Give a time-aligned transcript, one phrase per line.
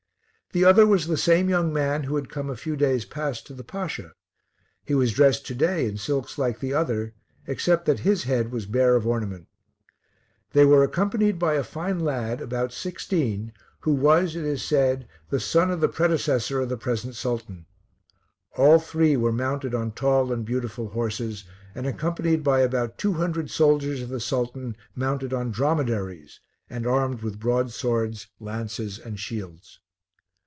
[0.53, 3.53] The other was the same young man who had come a few days past to
[3.53, 4.11] the Pasha.
[4.85, 7.13] He was dressed to day in silks like the other,
[7.47, 9.47] except that his head was bare of ornament.
[10.51, 15.39] They were accompanied by a fine lad about sixteen, who was, it is said, the
[15.39, 17.65] son of the predecessor of the present Sultan.
[18.57, 23.49] All three were mounted on tall and beautiful horses, and accompanied by about two hundred
[23.49, 29.79] soldiers of the Sultan, mounted on dromedaries, and armed with broadswords, lances and shields.